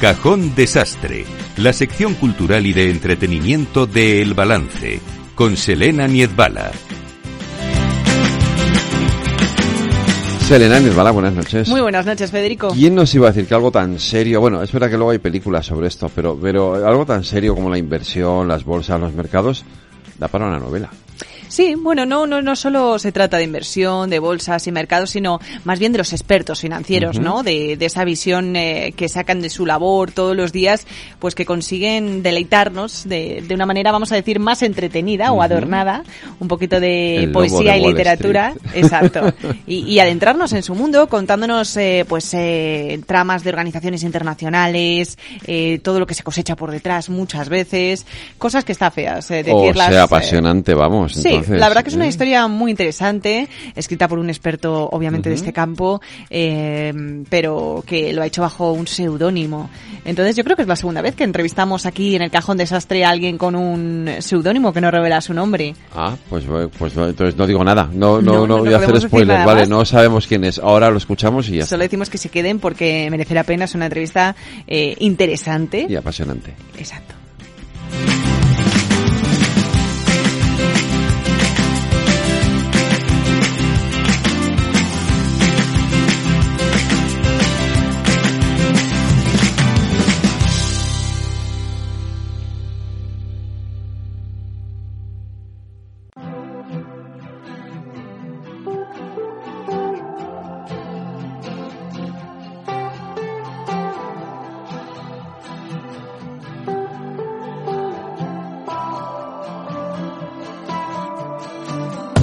[0.00, 1.24] Cajón Desastre,
[1.56, 5.00] la sección cultural y de entretenimiento de El Balance,
[5.34, 6.72] con Selena Niezbala.
[10.46, 11.68] Selena Niezbala, buenas noches.
[11.68, 12.68] Muy buenas noches, Federico.
[12.68, 15.18] ¿Quién nos iba a decir que algo tan serio, bueno, es verdad que luego hay
[15.18, 19.64] películas sobre esto, pero, pero algo tan serio como la inversión, las bolsas, los mercados,
[20.18, 20.90] da para una novela?
[21.48, 25.38] Sí, bueno, no, no, no solo se trata de inversión, de bolsas y mercados, sino
[25.64, 27.42] más bien de los expertos financieros, ¿no?
[27.42, 30.86] De, de, esa visión eh, que sacan de su labor todos los días,
[31.20, 36.02] pues que consiguen deleitarnos de, de una manera, vamos a decir, más entretenida o adornada,
[36.40, 39.32] un poquito de El poesía de y literatura, exacto,
[39.66, 45.78] y, y adentrarnos en su mundo contándonos, eh, pues, eh, tramas de organizaciones internacionales, eh,
[45.82, 48.06] todo lo que se cosecha por detrás muchas veces,
[48.38, 49.88] cosas que está feas, eh, O decirlas.
[49.88, 51.03] sea, eh, apasionante, vamos.
[51.08, 52.08] Sí, entonces, la verdad que es una ¿eh?
[52.08, 56.92] historia muy interesante, escrita por un experto, obviamente, de este campo, eh,
[57.28, 59.70] pero que lo ha hecho bajo un seudónimo.
[60.04, 63.04] Entonces, yo creo que es la segunda vez que entrevistamos aquí en el Cajón Desastre
[63.04, 65.74] a alguien con un seudónimo que no revela su nombre.
[65.94, 66.44] Ah, pues,
[66.78, 67.88] pues entonces no digo nada.
[67.92, 69.68] No, no, No, no, voy a hacer spoilers, vale, más.
[69.68, 70.58] no sabemos quién es.
[70.58, 71.66] Ahora lo escuchamos y ya.
[71.66, 75.86] Solo decimos que se queden porque merece la pena, es una entrevista eh, interesante.
[75.88, 76.54] Y apasionante.
[76.78, 77.23] Exacto.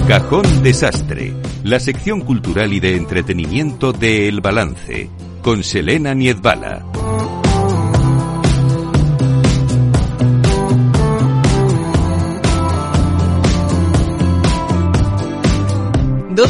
[0.08, 5.08] Cajón Desastre, la sección cultural y de entretenimiento de El Balance,
[5.42, 6.91] con Selena Niezbala.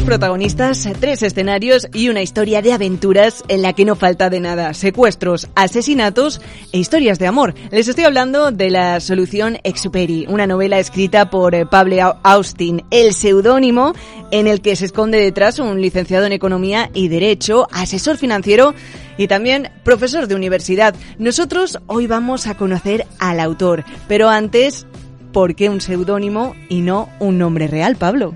[0.05, 4.75] Protagonistas, tres escenarios y una historia de aventuras en la que no falta de nada.
[4.75, 6.41] Secuestros, asesinatos
[6.73, 7.55] e historias de amor.
[7.71, 12.83] Les estoy hablando de La Solución Exuperi, una novela escrita por eh, Pablo Au- Austin,
[12.91, 13.95] el seudónimo
[14.31, 18.75] en el que se esconde detrás un licenciado en Economía y Derecho, asesor financiero
[19.17, 20.95] y también profesor de universidad.
[21.19, 24.87] Nosotros hoy vamos a conocer al autor, pero antes,
[25.33, 28.35] ¿por qué un seudónimo y no un nombre real, Pablo?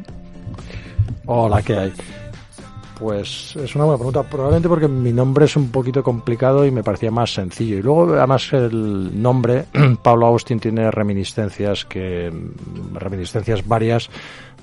[1.28, 1.92] Hola, ¿qué hay?
[3.00, 4.22] Pues es una buena pregunta.
[4.22, 7.78] Probablemente porque mi nombre es un poquito complicado y me parecía más sencillo.
[7.78, 9.66] Y luego, además, el nombre,
[10.02, 12.32] Pablo Austin, tiene reminiscencias que
[12.94, 14.08] reminiscencias varias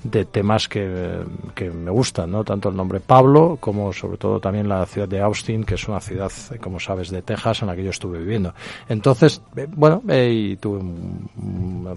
[0.04, 1.22] de temas que,
[1.54, 2.44] que me gustan, ¿no?
[2.44, 5.98] Tanto el nombre Pablo como sobre todo también la ciudad de Austin, que es una
[6.00, 8.54] ciudad, como sabes, de Texas en la que yo estuve viviendo.
[8.88, 11.28] Entonces, eh, bueno, eh, y tuve un-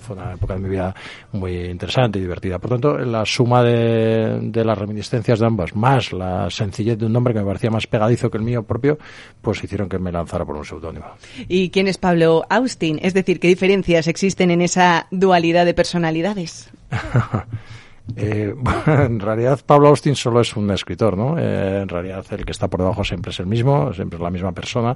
[0.10, 0.96] una época de mi vida
[1.34, 2.60] muy interesante y divertida.
[2.60, 7.14] Por tanto, la suma de, de las reminiscencias de ambas, más la sencillez de un
[7.14, 8.98] nombre que me parecía más pegadizo que el mío propio,
[9.42, 11.06] pues hicieron que me lanzara por un seudónimo.
[11.48, 13.00] ¿Y quién es Pablo Austin?
[13.02, 16.70] Es decir, ¿qué diferencias existen en esa dualidad de personalidades?
[18.16, 18.56] Eh,
[18.88, 21.38] en realidad Pablo Austin solo es un escritor, ¿no?
[21.38, 24.30] Eh, en realidad el que está por debajo siempre es el mismo, siempre es la
[24.32, 24.96] misma persona,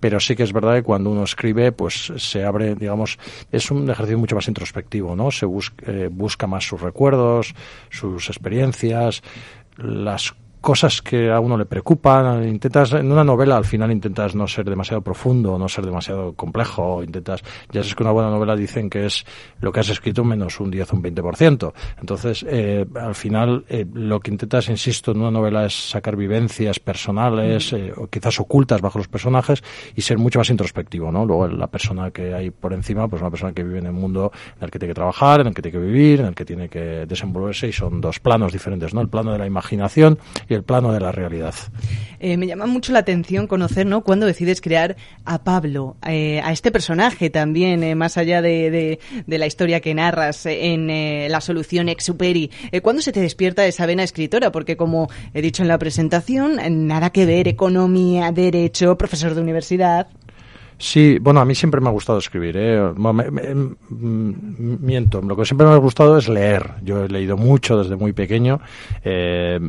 [0.00, 3.18] pero sí que es verdad que cuando uno escribe, pues se abre, digamos,
[3.50, 5.30] es un ejercicio mucho más introspectivo, ¿no?
[5.30, 7.54] Se bus- eh, busca más sus recuerdos,
[7.90, 9.22] sus experiencias,
[9.76, 10.34] las
[10.64, 14.64] cosas que a uno le preocupan, intentas, en una novela al final intentas no ser
[14.64, 19.04] demasiado profundo, no ser demasiado complejo, intentas, ya sabes que una buena novela dicen que
[19.04, 19.26] es
[19.60, 21.72] lo que has escrito menos un 10 o un 20%.
[22.00, 26.80] Entonces, eh, al final, eh, lo que intentas, insisto, en una novela es sacar vivencias
[26.80, 29.62] personales, eh, o quizás ocultas bajo los personajes,
[29.94, 31.26] y ser mucho más introspectivo, ¿no?
[31.26, 34.32] Luego la persona que hay por encima, pues una persona que vive en el mundo
[34.56, 36.46] en el que tiene que trabajar, en el que tiene que vivir, en el que
[36.46, 39.02] tiene que desenvolverse, y son dos planos diferentes, ¿no?
[39.02, 40.18] El plano de la imaginación
[40.48, 41.54] y el plano de la realidad.
[42.20, 44.02] Eh, me llama mucho la atención conocer, ¿no?
[44.02, 44.96] Cuando decides crear
[45.26, 49.80] a Pablo, eh, a este personaje también, eh, más allá de, de- de la historia
[49.80, 52.50] que narras eh, en eh, La Solución Exuperi.
[52.72, 54.50] Eh, ¿Cuándo se te despierta esa vena escritora?
[54.52, 60.08] Porque como he dicho en la presentación, nada que ver, economía, derecho, profesor de universidad.
[60.76, 62.56] Sí, bueno, a mí siempre me ha gustado escribir.
[62.58, 62.92] ¿eh?
[62.96, 66.74] Me- me- mm, miento, lo que siempre me ha gustado es leer.
[66.82, 68.60] Yo he leído mucho desde muy pequeño.
[69.04, 69.60] eh,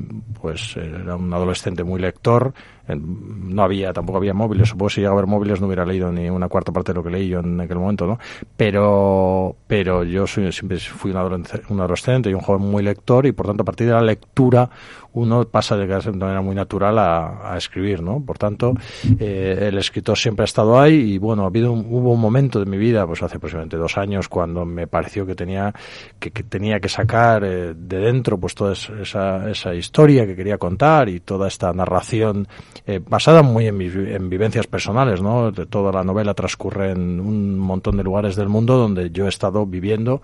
[0.42, 2.54] pues era un adolescente muy lector.
[2.88, 6.12] No había, tampoco había móviles, supongo que si llega a haber móviles no hubiera leído
[6.12, 8.20] ni una cuarta parte de lo que leí yo en aquel momento, ¿no?
[8.56, 13.48] Pero, pero yo soy, siempre fui un adolescente y un joven muy lector y por
[13.48, 14.70] tanto a partir de la lectura
[15.16, 18.20] uno pasa de manera muy natural a, escribir, ¿no?
[18.20, 18.74] Por tanto,
[19.18, 22.60] eh, el escritor siempre ha estado ahí y bueno, ha habido un, hubo un momento
[22.60, 25.74] de mi vida, pues hace aproximadamente dos años, cuando me pareció que tenía
[26.20, 31.08] que, tenía que sacar eh, de dentro pues toda esa, esa historia que quería contar
[31.08, 32.48] y toda esta narración
[32.86, 35.52] eh, basada muy en, en vivencias personales, ¿no?
[35.52, 39.66] Toda la novela transcurre en un montón de lugares del mundo donde yo he estado
[39.66, 40.22] viviendo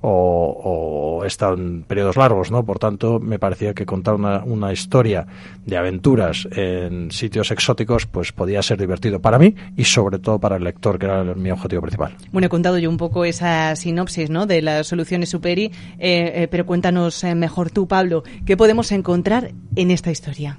[0.00, 2.64] o, o he estado en periodos largos, ¿no?
[2.64, 5.26] Por tanto, me parecía que contar una historia
[5.64, 10.56] de aventuras en sitios exóticos, pues podía ser divertido para mí y sobre todo para
[10.56, 12.16] el lector, que era mi objetivo principal.
[12.32, 14.46] Bueno, he contado yo un poco esa sinopsis ¿no?
[14.46, 19.90] de las soluciones Superi, eh, eh, pero cuéntanos mejor tú, Pablo, ¿qué podemos encontrar en
[19.90, 20.58] esta historia?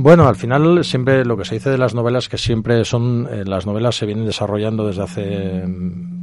[0.00, 3.66] Bueno, al final siempre lo que se dice de las novelas que siempre son las
[3.66, 5.64] novelas se vienen desarrollando desde hace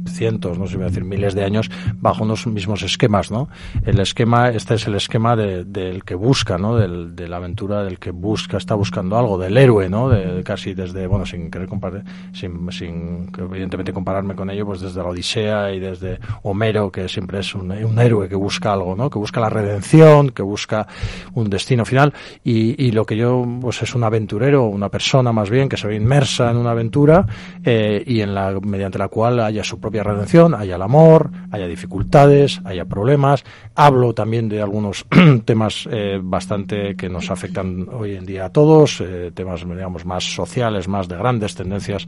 [0.08, 1.70] cientos, no sé si voy a decir miles de años,
[2.00, 3.48] bajo unos mismos esquemas, ¿no?
[3.84, 6.76] El esquema, este es el esquema del que busca, ¿no?
[6.76, 10.08] Del, de la aventura, del que busca, está buscando algo, del héroe, ¿no?
[10.08, 15.02] De, casi desde, bueno, sin querer comparar, sin, sin evidentemente compararme con ello, pues desde
[15.02, 19.10] la Odisea y desde Homero, que siempre es un, un héroe que busca algo, ¿no?
[19.10, 20.86] Que busca la redención, que busca
[21.34, 22.12] un destino final,
[22.44, 25.88] y, y lo que yo, pues es un aventurero, una persona más bien, que se
[25.88, 27.26] ve inmersa en una aventura,
[27.64, 31.66] eh, y en la, mediante la cual haya su propia redención, haya el amor, haya
[31.66, 33.42] dificultades, haya problemas.
[33.74, 35.04] Hablo también de algunos
[35.44, 40.22] temas eh, bastante que nos afectan hoy en día a todos, eh, temas digamos más
[40.22, 42.06] sociales, más de grandes tendencias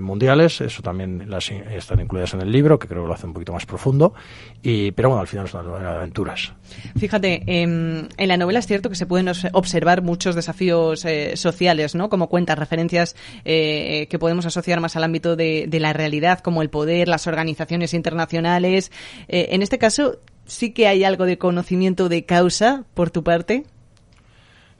[0.00, 0.62] mundiales.
[0.62, 3.52] Eso también las, están incluidas en el libro, que creo que lo hace un poquito
[3.52, 4.14] más profundo.
[4.62, 6.54] Y, pero bueno, al final es una novela de aventuras.
[6.96, 11.04] Fíjate, en la novela es cierto que se pueden observar muchos desafíos
[11.34, 12.08] sociales, ¿no?
[12.08, 16.70] Como cuentas, referencias que podemos asociar más al ámbito de, de la realidad como el
[16.70, 18.90] poder, las organizaciones internacionales.
[19.28, 23.64] Eh, en este caso, ¿sí que hay algo de conocimiento de causa por tu parte?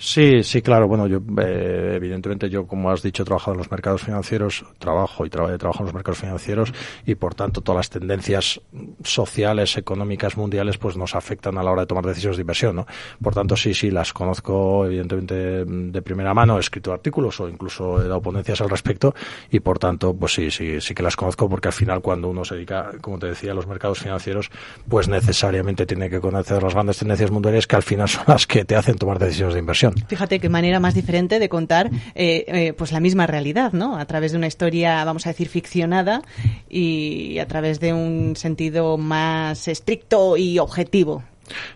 [0.01, 0.87] Sí, sí, claro.
[0.87, 5.27] Bueno, yo, eh, evidentemente, yo, como has dicho, he trabajado en los mercados financieros, trabajo
[5.27, 6.73] y trabajo en los mercados financieros
[7.05, 8.61] y, por tanto, todas las tendencias
[9.03, 12.87] sociales, económicas, mundiales, pues nos afectan a la hora de tomar decisiones de inversión, ¿no?
[13.21, 18.01] Por tanto, sí, sí, las conozco, evidentemente, de primera mano, he escrito artículos o incluso
[18.01, 19.17] he dado ponencias al respecto
[19.51, 22.45] y, por tanto, pues sí, sí, sí que las conozco porque al final, cuando uno
[22.45, 24.49] se dedica, como te decía, a los mercados financieros,
[24.89, 28.65] pues necesariamente tiene que conocer las grandes tendencias mundiales que al final son las que
[28.65, 29.88] te hacen tomar decisiones de inversión.
[30.09, 33.97] Fíjate qué manera más diferente de contar eh, eh, pues la misma realidad, ¿no?
[33.97, 36.23] A través de una historia, vamos a decir, ficcionada
[36.69, 41.23] y a través de un sentido más estricto y objetivo.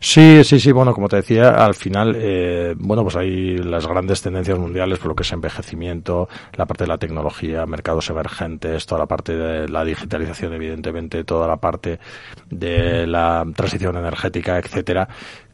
[0.00, 0.72] Sí, sí, sí.
[0.72, 5.08] Bueno, como te decía, al final, eh, bueno, pues hay las grandes tendencias mundiales por
[5.08, 9.68] lo que es envejecimiento, la parte de la tecnología, mercados emergentes, toda la parte de
[9.68, 11.98] la digitalización, evidentemente, toda la parte
[12.50, 15.08] de la transición energética, etcétera,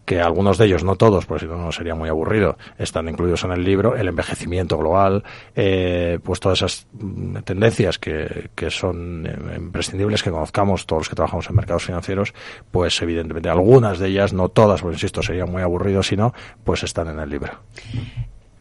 [0.09, 3.53] que algunos de ellos, no todos, porque si no, sería muy aburrido, están incluidos en
[3.53, 5.23] el libro, el envejecimiento global,
[5.55, 11.09] eh, pues todas esas mm, tendencias que, que son eh, imprescindibles que conozcamos todos los
[11.11, 12.33] que trabajamos en mercados financieros,
[12.71, 16.33] pues evidentemente algunas de ellas, no todas, porque insisto, sería muy aburrido si no,
[16.65, 17.53] pues están en el libro.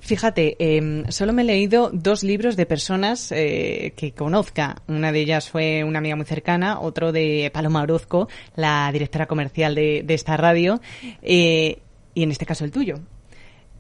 [0.07, 4.77] Fíjate, eh, solo me he leído dos libros de personas eh, que conozca.
[4.87, 9.75] Una de ellas fue una amiga muy cercana, otro de Paloma Orozco, la directora comercial
[9.75, 10.79] de, esta radio,
[11.21, 11.79] eh,
[12.13, 13.01] y en este caso el tuyo.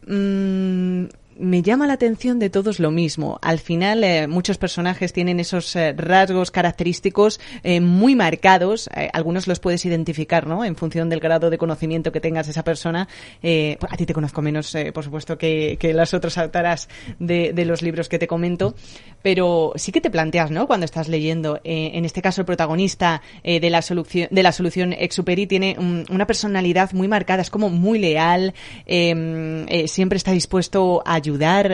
[0.05, 1.05] Mm,
[1.39, 3.39] me llama la atención de todos lo mismo.
[3.41, 8.89] Al final, eh, muchos personajes tienen esos eh, rasgos característicos eh, muy marcados.
[9.13, 10.65] algunos los puedes identificar, ¿no?
[10.65, 13.07] En función del grado de conocimiento que tengas de esa persona.
[13.41, 16.89] Pues, a ti te conozco menos, por supuesto, que, las otras autoras
[17.19, 18.75] de, los libros que te comento.
[19.21, 20.67] Pero sí que te planteas, ¿no?
[20.67, 25.47] Cuando estás leyendo, en este caso, el protagonista de la solución de la solución Exuperi
[25.47, 25.75] tiene
[26.09, 27.41] una personalidad muy marcada.
[27.41, 28.53] Es como muy leal.
[28.85, 31.19] Em, siempre está dispuesto a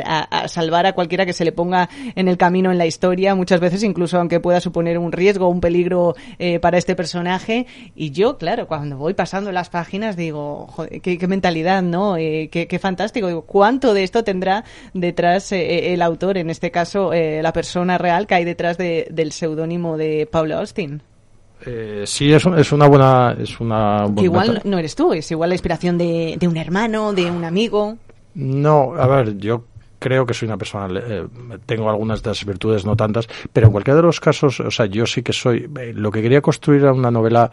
[0.05, 3.59] a, salvar a cualquiera que se le ponga en el camino en la historia, muchas
[3.59, 7.67] veces incluso aunque pueda suponer un riesgo, un peligro eh, para este personaje.
[7.95, 12.17] Y yo, claro, cuando voy pasando las páginas digo, joder, qué, mentalidad, ¿no?
[12.17, 13.27] Eh, qué, fantástico.
[13.27, 18.27] Digo, ¿cuánto de esto tendrá detrás eh, el autor, en este caso la persona real
[18.27, 21.01] que hay detrás del seudónimo de Paula Austin?
[22.05, 23.35] sí, es, es, una buena.
[23.39, 27.31] Es una igual no eres tú, es igual la inspiración de, de un hermano, de
[27.31, 27.97] un amigo.
[28.35, 29.65] No, a ver, yo
[29.99, 31.27] creo que soy una persona, eh,
[31.65, 34.85] tengo algunas de las virtudes, no tantas, pero en cualquiera de los casos, o sea,
[34.85, 37.51] yo sí que soy, eh, lo que quería construir era una novela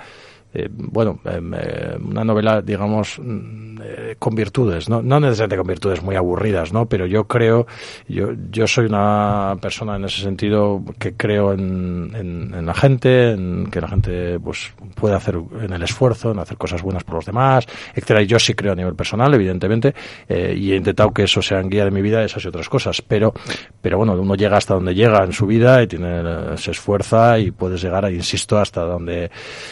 [0.53, 5.01] eh, bueno, em, eh, una novela, digamos, mm, eh, con virtudes, ¿no?
[5.01, 6.87] no necesariamente con virtudes muy aburridas, ¿no?
[6.87, 7.69] Pero yo creo,
[8.09, 12.11] yo, yo soy una persona en ese sentido que creo en,
[12.53, 16.57] en, la gente, en que la gente pues puede hacer en el esfuerzo, en hacer
[16.57, 18.23] cosas buenas por los demás, etcétera.
[18.23, 19.95] Y yo sí creo a nivel personal, evidentemente,
[20.29, 23.03] y he intentado que eso sea en guía de mi vida, esas y otras cosas.
[23.03, 23.33] Pero,
[23.81, 27.51] pero bueno, uno llega hasta donde llega en su vida y tiene, se esfuerza y
[27.51, 29.31] puedes llegar, insisto, hasta donde,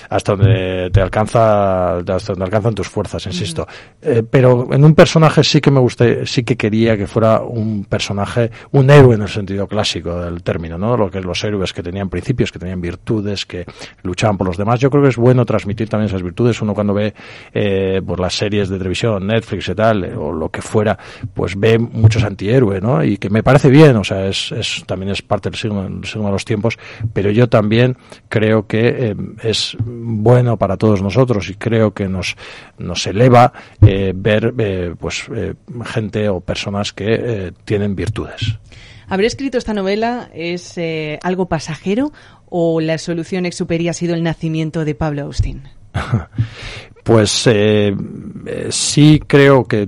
[0.08, 3.66] hasta donde te alcanza donde alcanzan tus fuerzas, insisto.
[4.00, 7.84] Eh, pero en un personaje sí que me gusta, sí que quería que fuera un
[7.84, 10.96] personaje, un héroe en el sentido clásico del término, ¿no?
[10.96, 13.64] Lo que los héroes que tenían principios, que tenían virtudes, que
[14.02, 14.80] luchaban por los demás.
[14.80, 16.60] Yo creo que es bueno transmitir también esas virtudes.
[16.62, 17.14] Uno cuando ve
[17.52, 20.98] eh, pues las series de televisión, Netflix y tal, eh, o lo que fuera,
[21.34, 23.02] pues ve muchos antihéroes, ¿no?
[23.02, 26.04] Y que me parece bien, o sea, es, es también es parte del signo, del
[26.04, 26.78] signo de los tiempos,
[27.12, 27.96] pero yo también
[28.28, 32.36] creo que es bueno para todos nosotros y creo que nos,
[32.78, 33.52] nos eleva
[33.86, 38.58] eh, ver eh, pues eh, gente o personas que tienen virtudes.
[39.08, 40.78] ¿Haber escrito esta novela es
[41.22, 42.12] algo pasajero
[42.50, 45.62] o la solución ex ha sido el nacimiento de Pablo Austin?
[47.04, 47.48] Pues
[48.68, 49.86] sí creo que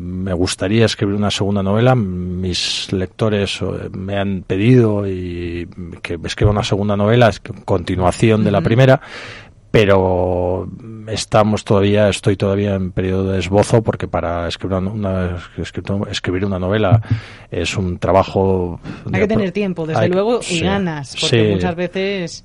[0.00, 1.96] me gustaría escribir una segunda novela.
[1.96, 3.58] Mis lectores
[3.90, 5.66] me han pedido y
[6.00, 9.00] que escriba una segunda novela, es continuación de la primera
[9.72, 10.68] pero
[11.06, 15.38] estamos todavía, estoy todavía en periodo de esbozo porque para escribir una,
[16.10, 17.00] escribir una novela
[17.50, 18.78] es un trabajo.
[19.10, 22.44] Hay que tener tiempo, desde luego, y ganas, porque muchas veces,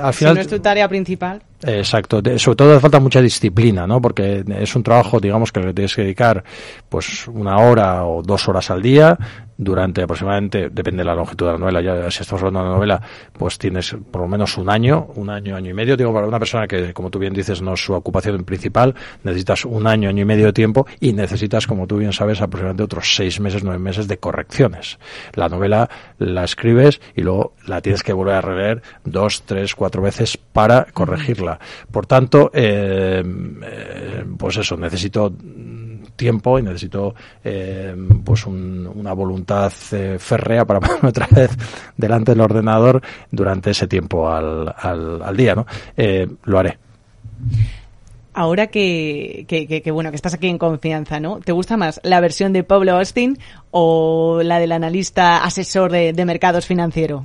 [0.00, 1.42] Al final, si no es tu tarea principal.
[1.62, 4.00] Exacto, sobre todo hace falta mucha disciplina, ¿no?
[4.00, 6.44] Porque es un trabajo, digamos, que le tienes que dedicar
[6.88, 9.18] pues una hora o dos horas al día
[9.56, 12.74] durante aproximadamente, depende de la longitud de la novela, ya si estamos hablando de una
[12.74, 15.96] novela, pues tienes por lo menos un año, un año, año y medio.
[15.96, 19.64] Digo, para una persona que, como tú bien dices, no es su ocupación principal, necesitas
[19.64, 23.14] un año, año y medio de tiempo y necesitas, como tú bien sabes, aproximadamente otros
[23.14, 24.98] seis meses, nueve meses de correcciones.
[25.34, 30.02] La novela la escribes y luego la tienes que volver a releer dos, tres, cuatro
[30.02, 31.58] veces para corregirla.
[31.90, 33.22] Por tanto, eh,
[33.62, 35.32] eh, pues eso, necesito
[36.16, 37.94] tiempo y necesito eh,
[38.24, 41.50] pues una voluntad férrea para ponerme otra vez
[41.96, 45.66] delante del ordenador durante ese tiempo al, al, día, ¿no?
[46.44, 46.78] lo haré.
[48.36, 51.38] Ahora que, que, bueno, que estás aquí en confianza, ¿no?
[51.38, 53.38] ¿Te gusta más la versión de Pablo Austin
[53.70, 57.22] o la del analista asesor de, de mercados financieros?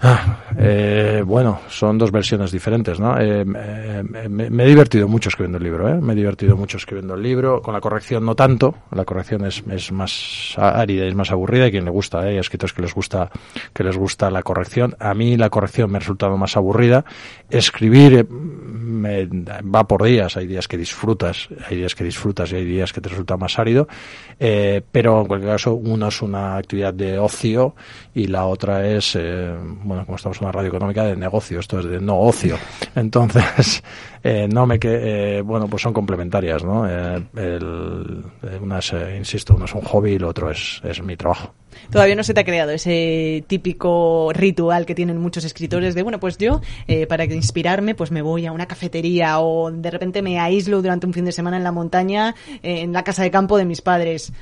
[0.00, 3.18] Ah, eh, bueno, son dos versiones diferentes, ¿no?
[3.18, 5.94] Eh, me, he divertido mucho escribiendo el libro, ¿eh?
[6.00, 9.64] Me he divertido mucho escribiendo el libro, con la corrección no tanto, la corrección es,
[9.68, 12.30] es más árida, es más aburrida, y quien le gusta, ¿eh?
[12.30, 13.28] Hay escritores que les gusta,
[13.72, 14.94] que les gusta la corrección.
[15.00, 17.04] A mí la corrección me ha resultado más aburrida.
[17.50, 18.26] Escribir eh,
[18.88, 19.26] me,
[19.62, 23.00] va por días, hay días que disfrutas, hay días que disfrutas y hay días que
[23.00, 23.86] te resulta más árido,
[24.38, 27.74] eh, pero en cualquier caso, uno es una actividad de ocio
[28.14, 29.54] y la otra es, eh,
[29.88, 32.56] bueno, como estamos en una radio económica, de negocio, esto es de no ocio.
[32.94, 33.82] Entonces,
[34.22, 36.88] eh, no me que, eh, bueno, pues son complementarias, ¿no?
[36.88, 38.22] Eh, el,
[38.60, 41.54] una es, insisto, uno es un hobby y el otro es, es mi trabajo.
[41.90, 46.18] Todavía no se te ha creado ese típico ritual que tienen muchos escritores de, bueno,
[46.18, 46.60] pues yo,
[47.08, 51.12] para inspirarme, pues me voy a una cafetería o de repente me aíslo durante un
[51.12, 54.32] fin de semana en la montaña, en la casa de campo de mis padres.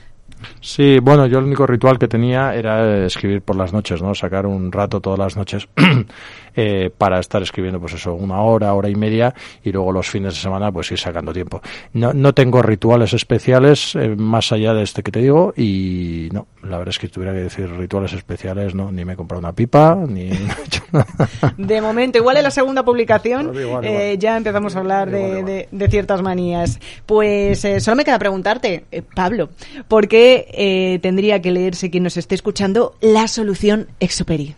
[0.60, 4.14] Sí, bueno, yo el único ritual que tenía era escribir por las noches, ¿no?
[4.14, 5.68] Sacar un rato todas las noches
[6.56, 10.34] eh, para estar escribiendo, pues eso, una hora, hora y media, y luego los fines
[10.34, 11.60] de semana, pues ir sacando tiempo.
[11.92, 16.46] No, no tengo rituales especiales eh, más allá de este que te digo, y no,
[16.62, 19.52] la verdad es que tuviera que decir rituales especiales, no, ni me he comprado una
[19.52, 20.30] pipa, ni
[21.56, 23.52] De momento, igual en la segunda publicación
[23.82, 26.80] eh, ya empezamos a hablar de, de, ciertas manías.
[27.04, 29.50] Pues solo me queda preguntarte, Pablo,
[29.88, 34.54] ¿por qué eh, tendría que leerse quien nos esté escuchando La Solución Exuperi?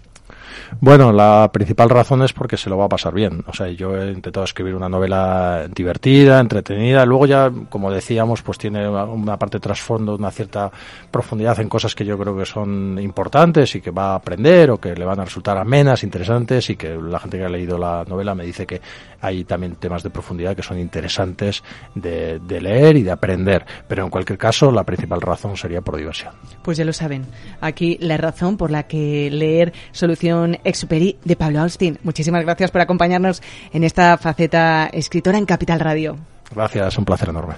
[0.81, 3.45] Bueno, la principal razón es porque se lo va a pasar bien.
[3.47, 7.05] O sea, yo he intentado escribir una novela divertida, entretenida.
[7.05, 10.71] Luego ya, como decíamos, pues tiene una parte de trasfondo, una cierta
[11.11, 14.79] profundidad en cosas que yo creo que son importantes y que va a aprender o
[14.79, 18.05] que le van a resultar amenas, interesantes y que la gente que ha leído la
[18.07, 18.81] novela me dice que
[19.21, 21.63] hay también temas de profundidad que son interesantes
[21.95, 23.65] de, leer y de aprender.
[23.89, 26.33] Pero en cualquier caso, la principal razón sería por diversión.
[26.63, 27.27] Pues ya lo saben.
[27.61, 31.99] Aquí la razón por la que leer Solución Exuperi de Pablo Austin.
[32.03, 36.17] Muchísimas gracias por acompañarnos en esta faceta escritora en Capital Radio.
[36.55, 37.55] Gracias, un placer enorme.